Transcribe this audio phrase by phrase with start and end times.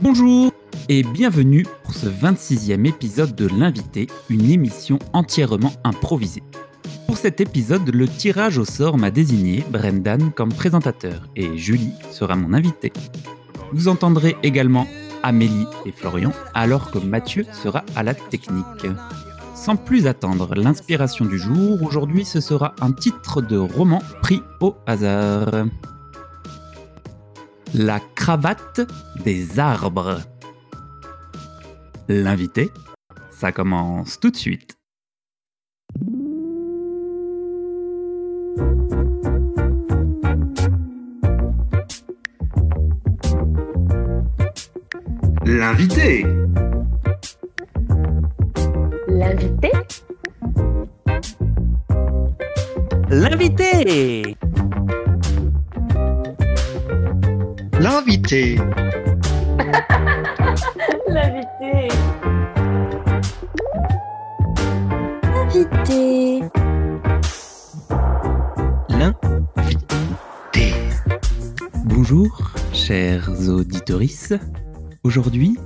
[0.00, 0.52] Bonjour
[0.88, 6.44] et bienvenue pour ce 26e épisode de L'invité, une émission entièrement improvisée.
[7.06, 12.36] Pour cet épisode, le tirage au sort m'a désigné Brendan comme présentateur et Julie sera
[12.36, 12.92] mon invitée.
[13.72, 14.86] Vous entendrez également
[15.24, 18.86] Amélie et Florian alors que Mathieu sera à la technique.
[19.56, 24.76] Sans plus attendre l'inspiration du jour, aujourd'hui ce sera un titre de roman pris au
[24.86, 25.66] hasard.
[27.74, 28.80] La cravate
[29.24, 30.20] des arbres.
[32.08, 32.70] L'invité,
[33.30, 34.78] ça commence tout de suite.
[45.44, 46.26] L'invité
[49.08, 49.70] L'invité?
[53.10, 54.36] L'invité
[57.90, 58.56] L'invité
[61.08, 61.88] L'invité
[65.34, 66.42] Invité.
[68.90, 70.74] L'invité
[71.86, 74.34] Bonjour, chers auditorices.
[75.02, 75.56] Aujourd'hui,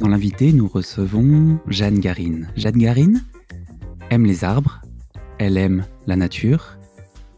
[0.00, 2.52] dans l'invité, nous recevons Jeanne Garine.
[2.56, 3.24] Jeanne Garine
[4.10, 4.82] aime les arbres,
[5.38, 6.76] elle aime la nature.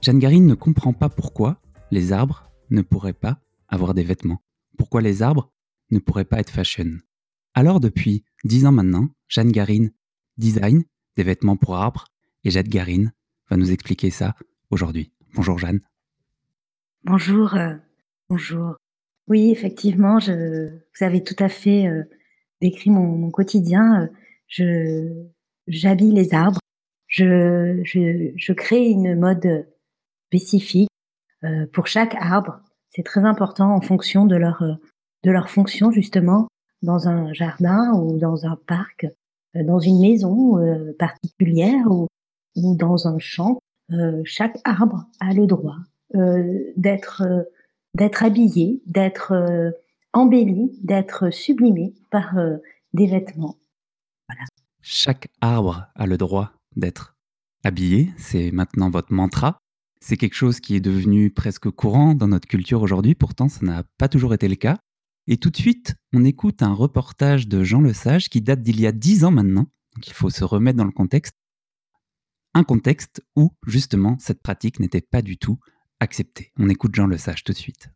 [0.00, 1.58] Jeanne Garine ne comprend pas pourquoi
[1.92, 3.38] les arbres ne pourraient pas
[3.72, 4.42] avoir des vêtements.
[4.78, 5.50] Pourquoi les arbres
[5.90, 6.98] ne pourraient pas être fashion?
[7.54, 9.90] Alors depuis dix ans maintenant, Jeanne Garine
[10.36, 10.84] design
[11.16, 12.04] des vêtements pour arbres
[12.44, 13.12] et Jeanne Garine
[13.50, 14.34] va nous expliquer ça
[14.70, 15.12] aujourd'hui.
[15.34, 15.80] Bonjour Jeanne.
[17.04, 17.54] Bonjour.
[17.54, 17.74] euh,
[18.28, 18.76] bonjour.
[19.28, 22.04] Oui, effectivement, je, vous avez tout à fait euh,
[22.60, 24.08] décrit mon, quotidien.
[24.48, 25.24] Je,
[25.66, 26.60] j'habille les arbres.
[27.06, 29.66] Je, je, je crée une mode
[30.28, 30.88] spécifique
[31.44, 32.60] euh, pour chaque arbre.
[32.94, 34.74] C'est très important en fonction de leur, euh,
[35.24, 36.48] de leur fonction, justement,
[36.82, 39.06] dans un jardin ou dans un parc,
[39.56, 42.06] euh, dans une maison euh, particulière ou,
[42.54, 43.58] dans un champ.
[44.24, 45.76] Chaque arbre a le droit
[46.76, 47.22] d'être
[47.94, 49.34] d'être habillé, d'être
[50.12, 52.34] embelli, d'être sublimé par
[52.92, 53.56] des vêtements.
[54.82, 57.16] Chaque arbre a le droit d'être
[57.64, 59.61] habillé, c'est maintenant votre mantra.
[60.04, 63.84] C'est quelque chose qui est devenu presque courant dans notre culture aujourd'hui, pourtant ça n'a
[63.98, 64.80] pas toujours été le cas.
[65.28, 68.88] Et tout de suite, on écoute un reportage de Jean Lesage qui date d'il y
[68.88, 71.36] a dix ans maintenant, donc il faut se remettre dans le contexte.
[72.52, 75.60] Un contexte où, justement, cette pratique n'était pas du tout
[76.00, 76.50] acceptée.
[76.58, 77.88] On écoute Jean Lesage tout de suite.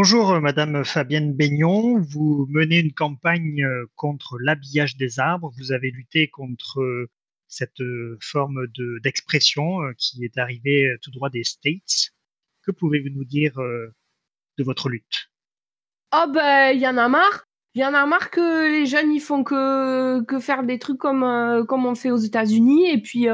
[0.00, 1.98] Bonjour, euh, Madame Fabienne Baignon.
[1.98, 5.52] Vous menez une campagne euh, contre l'habillage des arbres.
[5.58, 7.10] Vous avez lutté contre euh,
[7.48, 7.82] cette
[8.20, 12.12] forme de- d'expression qui est arrivée tout droit des States.
[12.62, 15.32] Que pouvez-vous nous dire de votre lutte?
[16.14, 17.46] Oh ben, il y en a marre.
[17.74, 20.98] Il y en a marre que les jeunes, ils font que, que faire des trucs
[20.98, 22.88] comme, comme on fait aux États-Unis.
[22.88, 23.26] Et puis,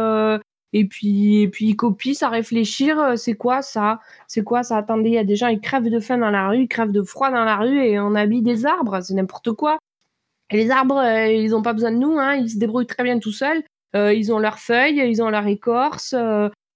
[0.76, 2.98] et puis, et puis, ils copient sans réfléchir.
[2.98, 5.88] euh, C'est quoi ça C'est quoi ça Attendez, il y a des gens, ils crèvent
[5.88, 8.42] de faim dans la rue, ils crèvent de froid dans la rue et on habille
[8.42, 9.00] des arbres.
[9.00, 9.78] C'est n'importe quoi.
[10.50, 12.18] Et les arbres, euh, ils ont pas besoin de nous.
[12.18, 13.62] Hein, ils se débrouillent très bien tout seuls.
[13.94, 16.12] Euh, ils ont leurs feuilles, ils ont leur écorce,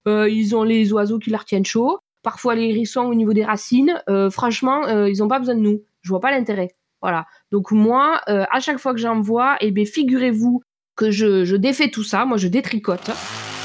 [0.07, 1.99] ils ont les oiseaux qui leur tiennent chaud.
[2.23, 4.01] Parfois les hérissons au niveau des racines.
[4.31, 5.83] Franchement, ils ont pas besoin de nous.
[6.03, 6.71] Je vois pas l'intérêt.
[7.03, 7.27] Voilà.
[7.51, 10.63] Donc moi, à chaque fois que j'en vois, eh bien, figurez-vous
[10.95, 12.25] que je, je défais tout ça.
[12.25, 13.11] Moi, je détricote.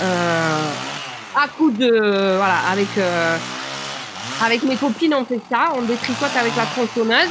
[0.02, 0.72] Euh,
[1.36, 1.90] à coup de...
[2.38, 2.88] Voilà, avec...
[2.98, 3.38] euh,
[4.42, 5.74] avec mes copines, on fait ça.
[5.76, 7.30] On détricote avec la tronçonneuse.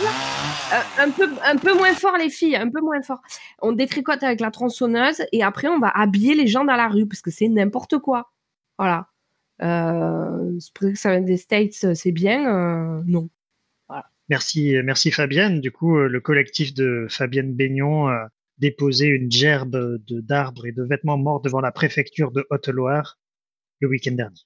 [0.73, 2.57] Euh, un, peu, un peu moins fort, les filles.
[2.57, 3.21] Un peu moins fort.
[3.61, 5.23] On détricote avec la tronçonneuse.
[5.33, 7.07] Et après, on va habiller les gens dans la rue.
[7.07, 8.31] Parce que c'est n'importe quoi.
[8.79, 9.09] Voilà.
[9.63, 12.47] Euh, c'est pour ça que ça vient des States, c'est bien.
[12.49, 13.29] euh, non.
[14.29, 15.61] Merci, merci Fabienne.
[15.61, 18.09] Du coup, euh, le collectif de Fabienne Baignon
[18.63, 23.19] a déposé une gerbe de- d'arbres et de vêtements morts devant la préfecture de Haute-Loire
[23.81, 24.37] le week-end dernier.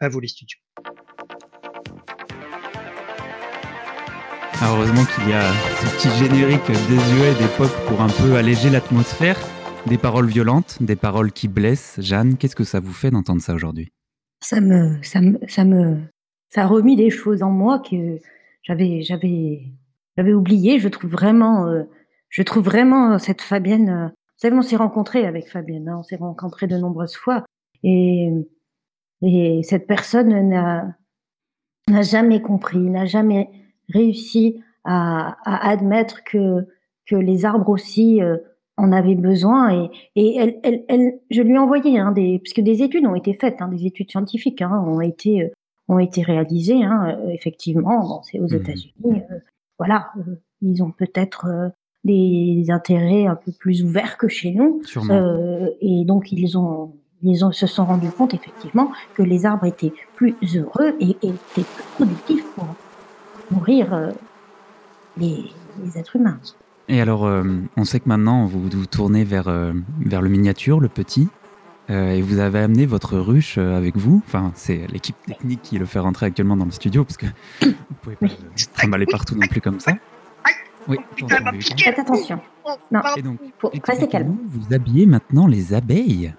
[0.00, 0.58] À vous les studios.
[4.60, 9.38] Ah, heureusement qu'il y a ce petit générique désuet d'époque pour un peu alléger l'atmosphère.
[9.86, 12.00] Des paroles violentes, des paroles qui blessent.
[12.00, 13.92] Jeanne, qu'est-ce que ça vous fait d'entendre ça aujourd'hui?
[14.40, 15.98] Ça me, ça me, ça me,
[16.48, 18.18] ça a remis des choses en moi que
[18.62, 19.64] j'avais, j'avais,
[20.16, 20.78] j'avais oublié.
[20.78, 21.82] Je trouve vraiment, euh,
[22.36, 23.88] je trouve vraiment cette Fabienne.
[23.88, 25.88] euh, vous savez, on s'est rencontrés avec Fabienne.
[25.88, 27.44] hein, on s'est rencontrés de nombreuses fois
[27.82, 28.30] et
[29.22, 33.48] et cette personne n'a jamais compris, n'a jamais
[33.88, 36.66] réussi à, à admettre que,
[37.06, 38.36] que les arbres aussi euh,
[38.76, 39.70] en avaient besoin.
[39.72, 43.14] Et, et elle, elle, elle, je lui ai envoyé, hein, des, puisque des études ont
[43.14, 45.48] été faites, hein, des études scientifiques ont, été, euh,
[45.88, 48.56] ont été réalisées, euh, effectivement, bon, c'est aux Mhm.
[48.60, 49.22] États-Unis.
[49.30, 49.38] euh,
[49.78, 51.68] voilà, euh, ils ont peut-être euh,
[52.04, 54.82] des intérêts un peu plus ouverts que chez nous.
[55.10, 56.92] Euh, et donc ils ont,
[57.22, 61.28] ils ont, se sont rendus compte effectivement que les arbres étaient plus heureux et, et
[61.28, 62.66] étaient plus productifs pour
[63.50, 64.10] nourrir euh,
[65.16, 65.44] les,
[65.82, 66.38] les êtres humains.
[66.88, 67.42] Et alors, euh,
[67.78, 69.50] on sait que maintenant, vous vous tournez vers,
[70.00, 71.28] vers le miniature, le petit,
[71.90, 74.22] euh, et vous avez amené votre ruche euh, avec vous.
[74.26, 77.26] Enfin, c'est l'équipe technique qui le fait rentrer actuellement dans le studio, parce que
[77.62, 79.92] vous pouvez pas le trimballer partout non plus comme ça.
[80.88, 81.60] Oui, oui, oui.
[81.78, 82.38] Faites attention,
[82.90, 84.36] non, Et donc, faut rester calme.
[84.46, 86.32] vous habillez maintenant les abeilles.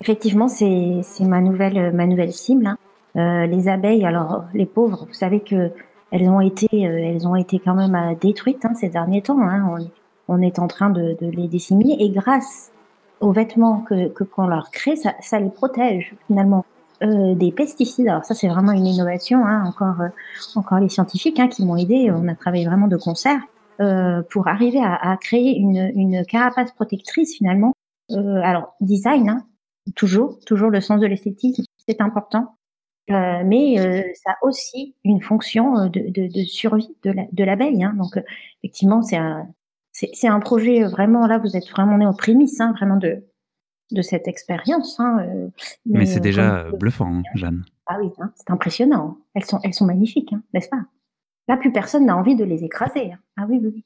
[0.00, 2.66] Effectivement, c'est c'est ma nouvelle ma nouvelle cible.
[2.68, 2.78] hein.
[3.16, 5.72] Euh, les abeilles, alors les pauvres, vous savez que
[6.12, 9.40] elles ont été euh, elles ont été quand même euh, détruites hein, ces derniers temps.
[9.40, 9.66] hein.
[9.68, 9.90] On, est-
[10.28, 12.70] on est en train de, de les disséminer et grâce
[13.20, 16.64] aux vêtements que que qu'on leur crée, ça, ça les protège finalement
[17.02, 18.08] euh, des pesticides.
[18.08, 19.44] Alors ça, c'est vraiment une innovation.
[19.46, 20.08] Hein, encore euh,
[20.56, 22.10] encore les scientifiques hein, qui m'ont aidé.
[22.12, 23.40] On a travaillé vraiment de concert
[23.80, 27.72] euh, pour arriver à, à créer une une carapace protectrice finalement.
[28.10, 29.44] Euh, alors design, hein,
[29.96, 32.56] toujours, toujours le sens de l'esthétisme, c'est important.
[33.10, 33.76] Euh, mais
[34.22, 37.82] ça a aussi une fonction de, de, de survie de la- de l'abeille.
[37.82, 37.94] hein.
[37.98, 38.20] Donc,
[38.62, 39.46] effectivement, c'est un,
[40.24, 43.24] un projet vraiment, là, vous êtes vraiment né aux prémices, hein, vraiment de,
[43.90, 44.98] de cette expérience.
[45.00, 45.48] Hein, euh,
[45.86, 47.64] Mais, c'est euh, déjà comme- euh, bluffant, hein, Jeanne.
[47.86, 49.18] Ah oui, hein, c'est impressionnant.
[49.34, 50.84] Elles sont, elles sont magnifiques, n'est-ce pas?
[51.48, 53.12] Là, plus personne n'a envie de les écraser.
[53.36, 53.84] Ah oui, oui, oui.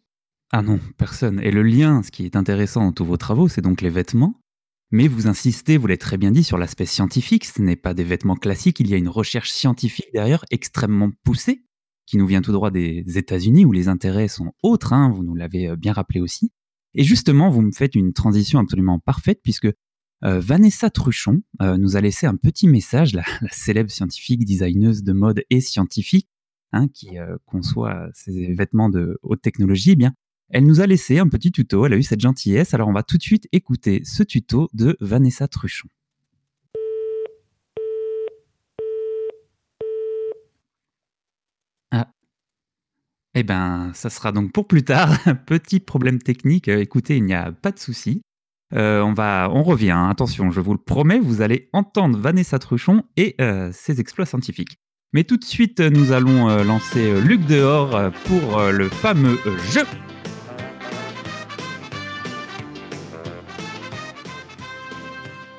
[0.53, 1.41] Ah non, personne.
[1.41, 4.35] Et le lien, ce qui est intéressant dans tous vos travaux, c'est donc les vêtements.
[4.91, 7.47] Mais vous insistez, vous l'avez très bien dit, sur l'aspect scientifique.
[7.47, 8.81] Ce n'est pas des vêtements classiques.
[8.81, 11.65] Il y a une recherche scientifique derrière extrêmement poussée,
[12.05, 14.93] qui nous vient tout droit des États-Unis, où les intérêts sont autres.
[15.15, 16.53] vous nous l'avez bien rappelé aussi.
[16.95, 19.69] Et justement, vous me faites une transition absolument parfaite, puisque
[20.25, 25.13] euh, Vanessa Truchon euh, nous a laissé un petit message, la, célèbre scientifique, designeuse de
[25.13, 26.29] mode et scientifique,
[26.73, 29.97] hein, qui euh, conçoit ces vêtements de haute technologie.
[30.01, 30.09] Eh
[30.51, 33.03] elle nous a laissé un petit tuto, elle a eu cette gentillesse, alors on va
[33.03, 35.89] tout de suite écouter ce tuto de Vanessa Truchon.
[41.91, 42.13] Ah.
[43.35, 45.19] Eh ben, ça sera donc pour plus tard.
[45.47, 46.69] Petit problème technique.
[46.69, 48.23] Écoutez, il n'y a pas de souci.
[48.75, 49.91] Euh, on va, on revient.
[49.91, 50.09] hein.
[50.09, 54.79] Attention, je vous le promets, vous allez entendre Vanessa Truchon et euh, ses exploits scientifiques.
[55.13, 59.39] Mais tout de suite, euh, nous allons lancer Luc dehors pour le fameux
[59.71, 59.85] jeu.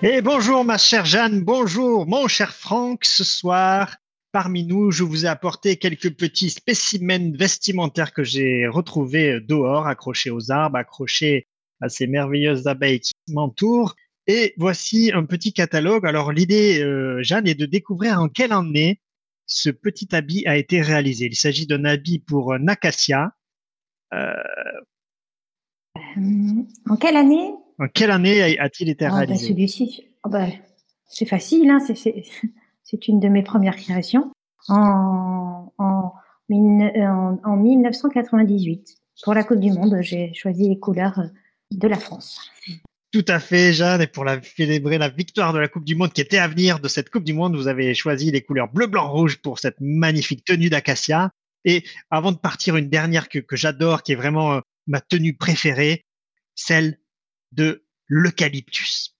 [0.01, 3.05] Et bonjour ma chère Jeanne, bonjour mon cher Franck.
[3.05, 3.95] Ce soir,
[4.33, 10.29] parmi nous, je vous ai apporté quelques petits spécimens vestimentaires que j'ai retrouvés dehors, accrochés
[10.29, 11.47] aux arbres, accrochés
[11.81, 13.95] à ces merveilleuses abeilles qui m'entourent.
[14.27, 16.05] Et voici un petit catalogue.
[16.05, 19.01] Alors l'idée, euh, Jeanne, est de découvrir en quelle année
[19.45, 21.25] ce petit habit a été réalisé.
[21.25, 23.33] Il s'agit d'un habit pour un acacia.
[24.13, 24.33] Euh,
[26.89, 27.53] en quelle année?
[27.79, 29.47] En quelle année a-t-il été Ah, bah, réalisé?
[29.47, 30.47] Celui-ci, ah, bah,
[31.07, 34.31] c'est facile, hein, c'est- une de mes premières créations
[34.69, 36.13] en, en,
[36.51, 38.97] euh, en, en 1998.
[39.23, 41.27] Pour la Coupe du Monde, j'ai choisi les couleurs euh,
[41.77, 42.51] de la France.
[43.11, 44.01] Tout à fait, Jeanne.
[44.01, 46.79] Et pour la, célébrer la victoire de la Coupe du Monde qui était à venir
[46.79, 49.77] de cette Coupe du Monde, vous avez choisi les couleurs bleu, blanc, rouge pour cette
[49.79, 51.29] magnifique tenue d'acacia.
[51.63, 55.35] Et avant de partir, une dernière que, que j'adore, qui est vraiment euh, ma tenue
[55.35, 56.05] préférée,
[56.55, 56.97] celle
[57.51, 59.15] de l'eucalyptus.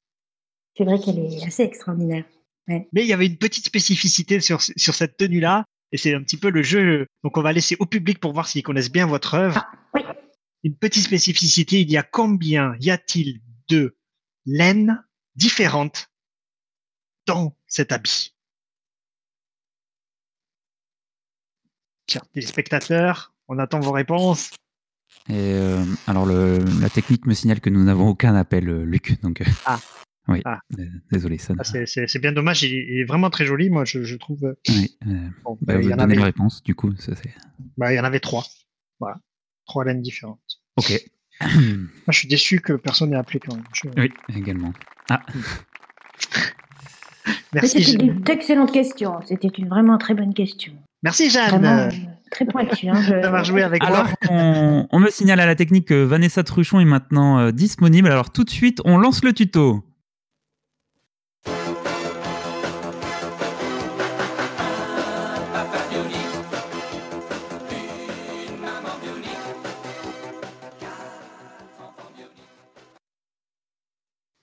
[0.75, 2.25] C'est vrai qu'elle est assez extraordinaire.
[2.67, 6.37] Mais il y avait une petite spécificité sur, sur cette tenue-là, et c'est un petit
[6.37, 7.05] peu le jeu.
[7.23, 9.63] Donc on va laisser au public pour voir s'ils connaissent bien votre œuvre.
[9.63, 10.01] Ah, oui.
[10.63, 13.97] Une petite spécificité, il y a combien y a-t-il de
[14.45, 15.03] laines
[15.35, 16.09] différentes
[17.25, 18.33] dans cet habit?
[22.09, 24.51] Chers téléspectateurs, on attend vos réponses.
[25.29, 29.19] Et euh, alors, le- la technique me signale que nous n'avons aucun appel, euh, Luc.
[29.21, 29.79] Donc, euh, Ah.
[30.29, 30.59] Oui, Ah.
[30.79, 31.53] euh, désolé, ça.
[31.59, 31.85] Ah, c'est-
[32.19, 34.55] bien dommage, il est, il est vraiment très joli, moi je, je trouve.
[34.69, 34.97] Oui,
[35.43, 36.95] Bon, bah, il, vous y en réponse, du coup.
[36.97, 37.11] ça,
[37.75, 38.45] bah, il y en avait trois.
[39.01, 39.17] Voilà,
[39.65, 40.39] trois laines différentes.
[40.77, 40.99] ok.
[41.41, 41.51] Moi,
[42.09, 43.65] je suis déçu que personne n'ait appelé quand même.
[43.73, 44.71] Je- oui, également.
[45.09, 45.21] Ah,
[47.53, 49.19] Merci, C'était une excellente question.
[49.27, 50.73] C'était une vraiment très bonne question.
[51.03, 51.89] Merci Jeanne Vraiment euh,
[52.31, 52.89] très pointue.
[52.89, 54.15] Hein, je- d'avoir joué avec Alors, moi.
[54.29, 58.07] on, on me signale à la technique que Vanessa Truchon est maintenant euh, disponible.
[58.09, 59.83] Alors, tout de suite, on lance le tuto.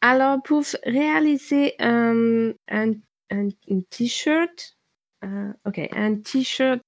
[0.02, 2.92] Alors, pour réaliser un, un,
[3.30, 3.48] un,
[3.90, 4.78] t-shirt,
[5.24, 6.80] euh, ok, un t-shirt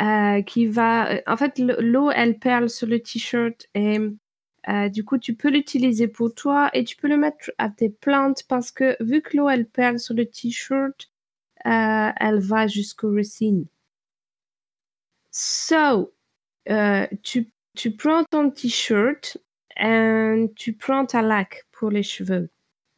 [0.00, 1.12] euh, qui va.
[1.12, 3.98] Euh, en fait, l'eau, elle perle sur le t-shirt et
[4.90, 8.42] du coup, tu peux l'utiliser pour toi et tu peux le mettre à tes plantes
[8.48, 11.08] parce que vu que l'eau, elle perle sur le t-shirt,
[11.64, 13.66] elle va jusqu'aux racines.
[15.30, 16.12] So,
[17.22, 19.38] tu, tu prends ton t-shirt
[19.78, 22.50] et tu prends ta laque pour les cheveux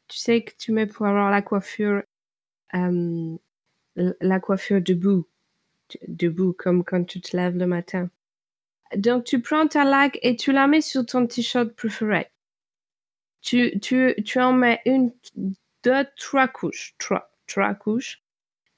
[0.08, 2.02] tu sais que tu mets pour avoir la coiffure,
[2.74, 3.36] euh,
[3.96, 5.26] la coiffure debout,
[6.06, 8.10] debout comme quand tu te lèves le matin.
[8.96, 12.28] Donc tu prends ta laque et tu la mets sur ton t-shirt préféré.
[13.42, 15.12] Tu, tu, tu en mets une,
[15.84, 18.22] deux, trois couches, trois, trois couches.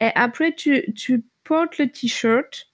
[0.00, 2.66] Et après tu, tu portes le t-shirt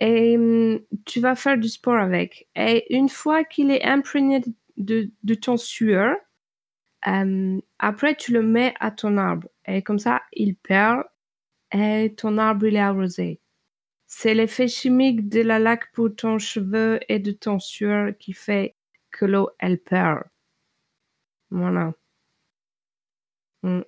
[0.00, 2.48] et hum, tu vas faire du sport avec.
[2.56, 4.40] Et une fois qu'il est imprégné
[4.78, 6.16] de, de ton sueur,
[7.06, 9.48] euh, après, tu le mets à ton arbre.
[9.66, 11.04] Et comme ça, il perd
[11.72, 13.40] et ton arbre, il est arrosé.
[14.06, 18.74] C'est l'effet chimique de la laque pour ton cheveu et de ton sueur qui fait
[19.12, 20.24] que l'eau, elle perd.
[21.50, 21.92] Voilà.
[23.62, 23.82] Mm.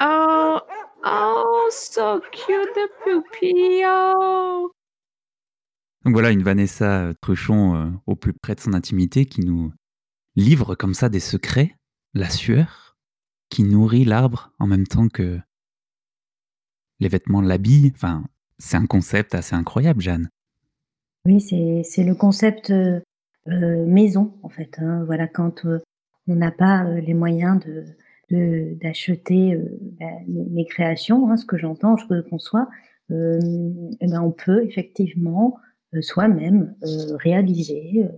[0.00, 0.60] Oh,
[1.04, 3.84] oh, so cute, the pupille.
[6.04, 9.72] Donc voilà une Vanessa Truchon euh, au plus près de son intimité qui nous
[10.36, 11.76] livre comme ça des secrets,
[12.14, 12.96] la sueur,
[13.50, 15.38] qui nourrit l'arbre en même temps que
[17.00, 17.92] les vêtements l'habillent.
[17.94, 18.24] Enfin,
[18.58, 20.28] c'est un concept assez incroyable, Jeanne.
[21.26, 23.00] Oui, c'est le concept euh,
[23.48, 24.78] euh, maison, en fait.
[24.78, 25.04] Hein.
[25.04, 25.80] Voilà, quand euh,
[26.28, 27.84] on n'a pas les moyens de
[28.30, 29.56] d'acheter
[30.00, 32.68] ben, mes, créations, hein, ce que j'entends, je conçois,
[33.10, 35.58] eh ben on peut effectivement
[36.00, 36.74] soi-même
[37.20, 38.08] réaliser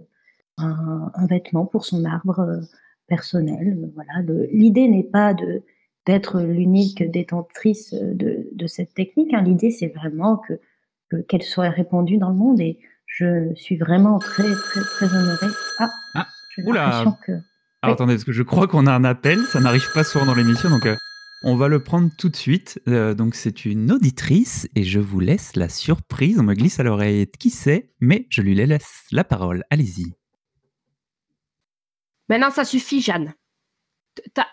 [0.58, 2.60] un, vêtement pour son arbre euh,
[3.06, 3.90] personnel.
[3.94, 4.22] Voilà,
[4.52, 5.62] l'idée n'est pas de
[6.06, 9.34] d'être l'unique détentrice de, de, cette technique.
[9.34, 9.42] Hein.
[9.42, 10.60] L'idée, c'est vraiment que
[11.22, 12.60] qu'elle soit répandue dans le monde.
[12.60, 15.52] Et je suis vraiment très très très honorée.
[15.78, 16.26] Ah, ah
[16.64, 17.04] oula.
[17.26, 17.32] Que...
[17.82, 19.40] Alors, attendez, parce que je crois qu'on a un appel.
[19.46, 20.86] Ça n'arrive pas souvent dans l'émission, donc.
[20.86, 20.96] Euh,
[21.42, 22.80] on va le prendre tout de suite.
[22.88, 26.38] Euh, donc c'est une auditrice et je vous laisse la surprise.
[26.40, 29.62] On me glisse à l'oreille qui c'est, mais je lui laisse la parole.
[29.70, 30.14] Allez-y.
[32.28, 33.34] Maintenant, ça suffit, Jeanne.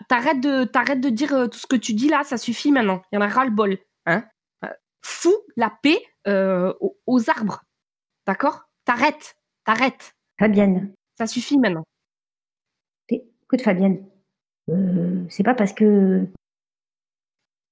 [0.08, 3.02] T'arrêtes de, t'arrêtes de dire euh, tout ce que tu dis là, ça suffit maintenant.
[3.10, 3.78] Il y en a ras-le-bol.
[4.06, 4.24] Hein
[4.64, 4.68] euh,
[5.02, 6.72] Fous la paix euh,
[7.06, 7.62] aux, arbres.
[8.26, 8.64] D'accord?
[8.84, 9.36] T'arrêtes.
[9.64, 10.14] T'arrêtes.
[10.38, 10.92] Fabienne.
[11.16, 11.84] Ça suffit maintenant.
[13.08, 14.04] Écoute, Fabienne,
[15.28, 16.26] c'est pas parce que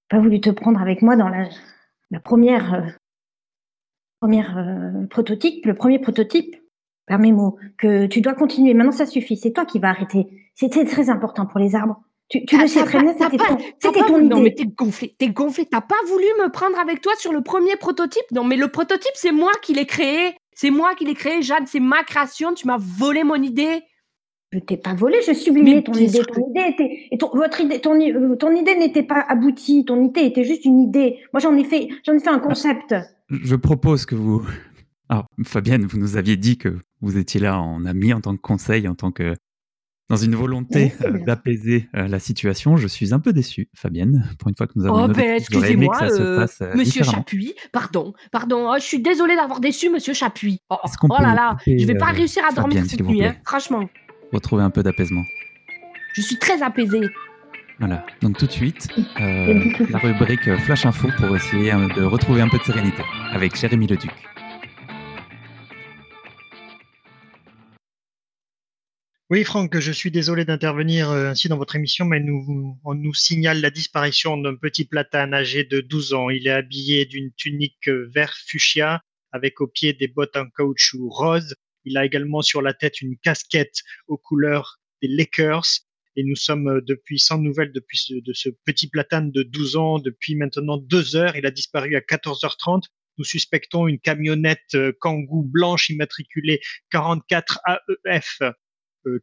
[0.08, 1.48] pas voulu te prendre avec moi dans la,
[2.10, 2.98] la première,
[4.20, 4.54] première
[5.08, 6.61] prototype, le premier prototype
[7.06, 8.74] par mes mots, que tu dois continuer.
[8.74, 9.36] Maintenant, ça suffit.
[9.36, 10.26] C'est toi qui vas arrêter.
[10.54, 12.00] C'était très important pour les arbres.
[12.28, 13.56] Tu, tu le sais très bien, c'était ton,
[14.06, 14.28] ton idée.
[14.28, 15.14] Non, mais t'es gonflé.
[15.18, 15.66] T'es gonflé.
[15.66, 18.24] T'as pas voulu me prendre avec toi sur le premier prototype?
[18.32, 20.34] Non, mais le prototype, c'est moi qui l'ai créé.
[20.54, 21.66] C'est moi qui l'ai créé, Jeanne.
[21.66, 22.54] C'est ma création.
[22.54, 23.82] Tu m'as volé mon idée.
[24.52, 26.20] Je t'ai pas volé, je sublimais ton idée.
[26.22, 29.84] Ton idée était, et ton, votre idée, ton, euh, ton idée n'était pas aboutie.
[29.86, 31.20] Ton idée était juste une idée.
[31.32, 32.94] Moi, j'en ai fait, j'en ai fait un concept.
[33.30, 34.42] Je propose que vous
[35.12, 38.40] alors, Fabienne, vous nous aviez dit que vous étiez là en ami, en tant que
[38.40, 39.36] conseil, en tant que
[40.08, 42.78] dans une volonté euh, d'apaiser euh, la situation.
[42.78, 45.04] Je suis un peu déçu, Fabienne, pour une fois que nous avons.
[45.04, 48.70] Oh, ben, excusez-moi, euh, Monsieur Chapuis, pardon, pardon.
[48.70, 50.60] Oh, je suis désolée d'avoir déçu Monsieur Chapuis.
[50.70, 53.90] Oh, oh là là, je vais pas réussir à dormir cette nuit, hein, franchement.
[54.32, 55.24] Retrouver un peu d'apaisement.
[56.14, 57.10] Je suis très apaisée.
[57.80, 58.88] Voilà, donc tout de suite,
[59.18, 64.10] la rubrique Flash Info pour essayer de retrouver un peu de sérénité avec Jérémy Leduc.
[69.32, 73.14] Oui, Franck, je suis désolé d'intervenir euh, ainsi dans votre émission, mais nous, on nous
[73.14, 76.28] signale la disparition d'un petit platane âgé de 12 ans.
[76.28, 81.54] Il est habillé d'une tunique vert fuchsia avec au pied des bottes en caoutchouc rose.
[81.86, 85.64] Il a également sur la tête une casquette aux couleurs des Lakers.
[86.14, 89.76] Et nous sommes euh, depuis sans nouvelles depuis ce, de ce petit platane de 12
[89.76, 91.36] ans depuis maintenant deux heures.
[91.36, 92.82] Il a disparu à 14h30.
[93.16, 96.60] Nous suspectons une camionnette euh, Kangoo blanche immatriculée
[96.90, 97.60] 44
[98.04, 98.42] AEF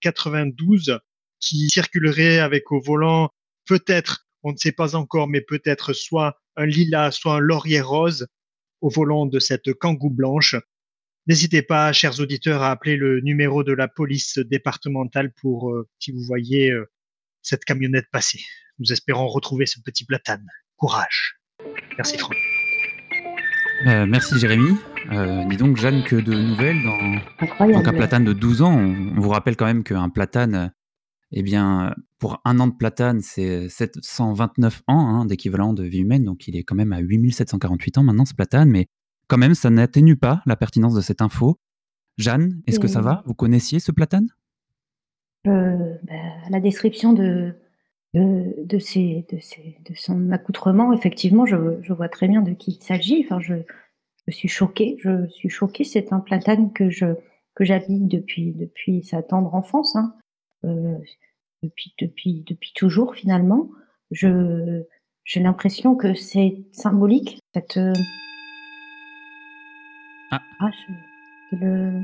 [0.01, 0.97] 92 euh,
[1.39, 3.29] qui circulerait avec au volant
[3.65, 8.27] peut-être, on ne sait pas encore, mais peut-être soit un lilas, soit un laurier rose
[8.81, 10.55] au volant de cette Kangoo blanche.
[11.27, 16.11] N'hésitez pas, chers auditeurs, à appeler le numéro de la police départementale pour euh, si
[16.11, 16.89] vous voyez euh,
[17.41, 18.41] cette camionnette passer.
[18.79, 20.45] Nous espérons retrouver ce petit platane.
[20.77, 21.39] Courage.
[21.97, 22.35] Merci Franck.
[23.85, 24.77] merci Jérémy.
[25.11, 27.67] Euh, dis donc, Jeanne, que de nouvelles dans.
[27.67, 28.77] Donc, un platane de 12 ans.
[28.77, 30.71] On, vous rappelle quand même qu'un platane,
[31.31, 36.23] Eh bien, pour un an de platane, c'est 729 ans hein, d'équivalent de vie humaine,
[36.23, 38.87] donc il est quand même à 8748 ans maintenant ce platane, mais
[39.27, 41.59] quand même, ça n'atténue pas la pertinence de cette info.
[42.17, 43.23] Jeanne, est-ce que ça va?
[43.25, 44.27] Vous connaissiez ce platane?
[45.47, 46.13] Euh, bah,
[46.49, 47.53] La description de,
[48.13, 52.51] de, de, ses, de, ses, de, son accoutrement, effectivement, je, je, vois très bien de
[52.51, 53.23] qui il s'agit.
[53.23, 53.53] Enfin, je,
[54.29, 54.97] je, suis choquée.
[54.99, 55.83] Je suis choquée.
[55.83, 57.05] C'est un platane que je
[57.55, 60.15] que j'habille depuis depuis sa tendre enfance, hein.
[60.65, 60.97] euh,
[61.63, 63.69] depuis depuis depuis toujours finalement.
[64.11, 64.83] Je
[65.25, 67.93] j'ai l'impression que c'est symbolique cette euh,
[70.31, 72.01] ah, ah je, le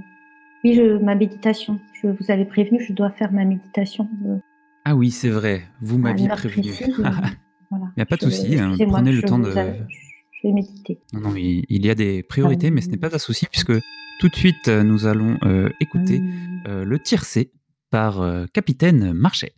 [0.63, 1.79] oui, je, ma méditation.
[1.93, 4.09] Je vous avais prévenu, je dois faire ma méditation.
[4.25, 4.37] Euh,
[4.83, 6.71] ah oui, c'est vrai, vous m'aviez prévenu.
[7.71, 9.51] Il n'y a pas de souci, hein, prenez le temps de...
[9.51, 10.04] je
[10.47, 10.99] vais méditer.
[11.13, 13.73] Non, non, il, y a des priorités, mais ce n'est pas un souci, puisque
[14.19, 16.63] tout de suite, nous allons euh, écouter Mmh.
[16.67, 17.51] euh, le tiercé
[17.89, 19.53] par euh, Capitaine Marchais.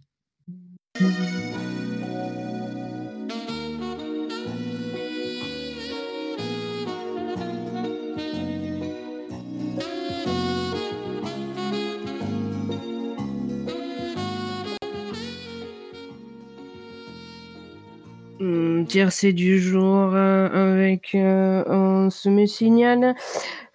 [18.88, 23.16] Tiercé du jour euh, avec euh, on se me signale.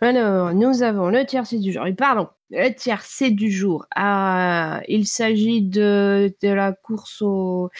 [0.00, 1.84] Alors, nous avons le tiercé du jour.
[1.96, 3.86] Pardon, le tiercé du jour.
[3.94, 7.70] Ah, il s'agit de, la course au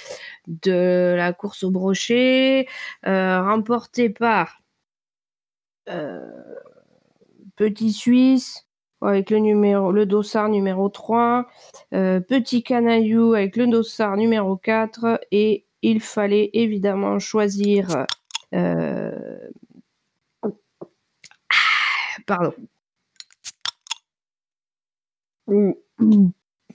[0.47, 2.67] de la course au brochet,
[3.07, 4.63] euh, remportée par
[5.89, 6.21] euh,
[7.57, 8.67] Petit Suisse
[9.03, 11.47] avec le numéro le dossard numéro 3,
[11.93, 18.07] euh, Petit Canaillou avec le dossard numéro 4 et il fallait évidemment choisir
[18.55, 19.49] euh,
[22.27, 22.55] pardon.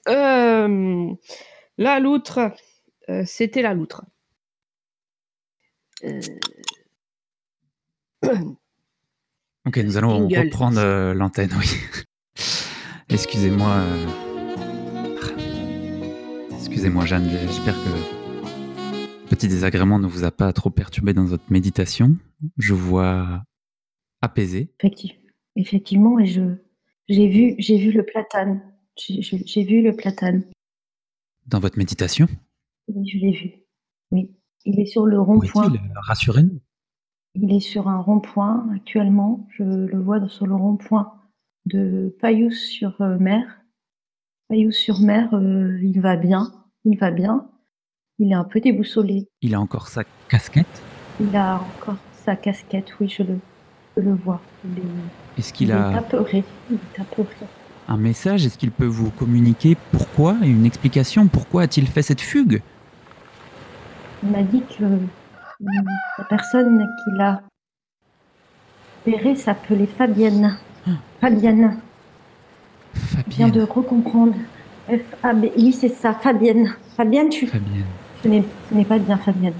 [0.07, 1.13] Euh,
[1.77, 2.51] la loutre,
[3.09, 4.03] euh, c'était la loutre.
[6.03, 6.19] Euh,
[9.65, 10.45] Ok, nous allons Jingle.
[10.47, 11.67] reprendre euh, l'antenne, oui.
[13.09, 13.69] Excusez-moi.
[13.69, 14.07] euh,
[16.55, 18.16] Excusez-moi, Jeanne, j'espère que
[19.27, 22.15] petit désagrément ne vous a pas trop perturbé dans votre méditation.
[22.57, 23.43] Je vois
[24.21, 24.71] apaisé.
[24.79, 25.21] Effectivement,
[25.55, 26.41] effectivement, et je
[27.07, 28.61] j'ai vu j'ai vu le platane.
[28.97, 30.43] J'ai- vu le platane.
[31.45, 32.27] Dans votre méditation?
[32.87, 33.51] Oui, je l'ai vu.
[34.11, 34.35] Oui,
[34.65, 35.71] il est sur le rond-point.
[35.95, 36.59] Rassurez-nous.
[37.35, 39.47] Il est sur un rond-point actuellement.
[39.51, 41.13] Je le vois sur le rond-point
[41.65, 43.61] de Payous-sur-Mer.
[44.49, 46.51] Payous-sur-Mer, euh, il va bien.
[46.85, 47.51] Il va bien.
[48.19, 49.27] Il est un peu déboussolé.
[49.41, 50.81] Il a encore sa casquette?
[51.19, 52.93] Il a encore sa casquette.
[52.99, 53.39] Oui, je le,
[53.95, 54.41] je le vois.
[54.65, 54.81] Il est,
[55.37, 56.43] Est-ce il qu'il est a apeuré.
[56.71, 57.29] Il est apeuré.
[57.87, 58.45] un message?
[58.45, 61.27] Est-ce qu'il peut vous communiquer pourquoi et une explication?
[61.27, 62.61] Pourquoi a-t-il fait cette fugue?
[64.23, 67.41] Il m'a dit que la personne qui l'a
[69.05, 70.57] opéré s'appelait Fabienne.
[71.21, 71.77] Fabienne.
[72.95, 72.99] Je
[73.35, 73.51] viens Fabienne.
[73.51, 74.33] de recomprendre.
[74.89, 75.45] F-A-B.
[75.57, 76.73] Oui, c'est ça, Fabienne.
[76.95, 77.45] Fabienne, tu.
[77.45, 77.85] Fabienne.
[78.23, 79.53] Ce n'est pas bien, Fabienne.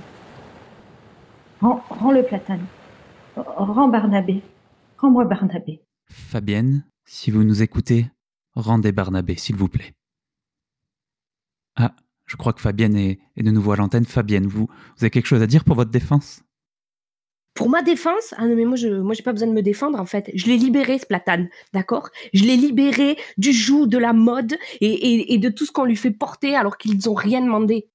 [1.62, 2.66] Rends, rends le platane.
[3.36, 4.42] Rends Barnabé.
[4.98, 5.82] Rends-moi Barnabé.
[6.10, 8.08] Fabienne, si vous nous écoutez,
[8.56, 9.94] rendez Barnabé, s'il vous plaît.
[11.76, 14.06] Ah, je crois que Fabienne est, est de nouveau à l'antenne.
[14.06, 16.42] Fabienne, vous, vous avez quelque chose à dire pour votre défense?
[17.54, 20.00] Pour ma défense, ah non mais moi je moi j'ai pas besoin de me défendre
[20.00, 20.30] en fait.
[20.36, 22.10] Je l'ai libéré ce platane, d'accord?
[22.32, 25.86] Je l'ai libéré du joug de la mode et, et, et de tout ce qu'on
[25.86, 27.90] lui fait porter alors qu'ils ont rien demandé.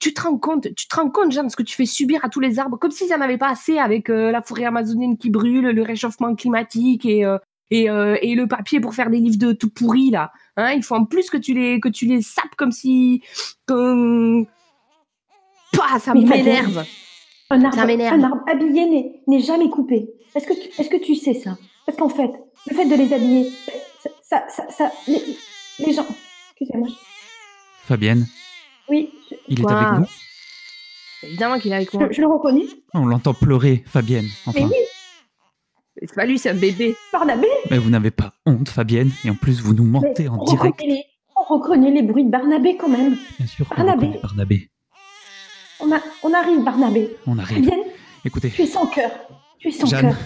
[0.00, 2.28] Tu te rends compte, tu te rends compte, Jeanne, ce que tu fais subir à
[2.28, 5.28] tous les arbres, comme s'ils en avaient pas assez avec euh, la forêt amazonienne qui
[5.30, 7.38] brûle, le réchauffement climatique et euh,
[7.70, 10.32] et, euh, et le papier pour faire des livres de tout pourris là.
[10.56, 13.22] Hein, il faut en plus que tu les que tu les sapes comme si
[13.66, 14.46] comme
[15.72, 16.84] Pah, ça m'énerve.
[17.50, 17.82] Un arbre, Ça
[18.14, 20.08] un arbre habillé n'est- n'est jamais coupé.
[20.34, 21.56] Est-ce que, tu- est-ce que tu sais ça?
[21.86, 22.30] Parce qu'en fait,
[22.70, 23.50] le fait de les habiller,
[24.02, 25.20] ça, ça, ça, ça- les,
[25.78, 26.06] les gens.
[26.50, 26.88] Excusez-moi.
[27.86, 28.26] Fabienne,
[28.90, 29.10] Oui,
[29.48, 30.06] il est avec vous
[31.24, 32.06] Évidemment qu'il est avec moi.
[32.10, 32.64] je- je le reconnais.
[32.94, 34.28] On l'entend pleurer, Fabienne.
[34.54, 34.72] Mais oui,
[36.00, 36.94] C'est pas lui, c'est un bébé.
[37.12, 37.48] Barnabé.
[37.70, 40.44] mais vous n'avez pas honte, Fabienne, et en plus vous nous mais mentez en on
[40.44, 40.76] direct.
[40.80, 41.04] reconnaît les-
[41.36, 43.16] on reconnaît les bruits de Barnabé quand même.
[43.38, 44.06] Bien sûr Barnabé.
[44.06, 44.70] reconnaît Barnabé.
[45.80, 47.16] On, a, on arrive, Barnabé.
[47.26, 47.64] On arrive.
[47.64, 47.84] Fabienne,
[48.24, 49.10] Écoutez, tu es sans cœur.
[49.58, 50.16] Tu es sans Jeanne, cœur.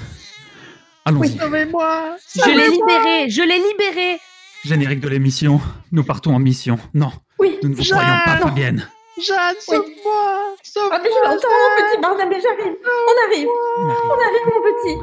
[1.06, 1.38] allons-y.
[1.38, 4.18] Sauvez-moi Je l'ai libéré, je l'ai libéré.
[4.64, 6.78] Générique de l'émission, nous partons en mission.
[6.94, 7.58] Non, Oui.
[7.62, 7.98] nous ne vous Jeanne.
[7.98, 8.88] croyons pas, Fabienne.
[9.18, 12.74] Jeanne, sauve-moi Sauve-moi Ah, mais je l'entends, mon petit Barnabé, j'arrive.
[13.10, 13.48] On arrive.
[13.78, 14.46] On arrive.
[14.46, 14.96] On mon petit.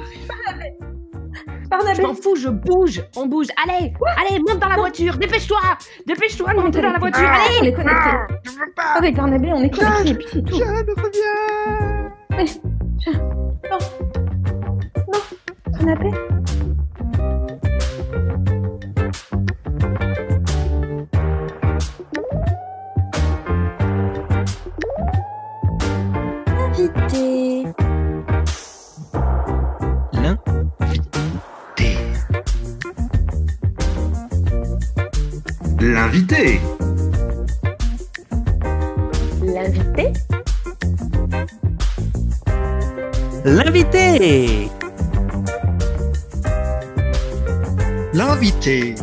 [1.72, 1.96] On arrive.
[1.96, 3.48] Je m'en fous, je bouge, on bouge.
[3.64, 5.60] Allez, allez, monte dans la voiture, dépêche-toi,
[6.08, 7.22] dépêche-toi de monter dans la voiture.
[7.24, 7.68] On Allez.
[7.70, 8.10] est connecté.
[8.46, 10.56] Je veux pas Avec Barnabé, on est connecté, et puis c'est tout.
[10.58, 12.50] Jeanne, reviens
[15.72, 16.12] Barnabé
[48.14, 48.96] L'invité.